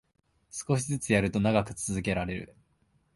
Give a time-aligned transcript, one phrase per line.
[0.49, 2.55] 少しずつやると長く続けられる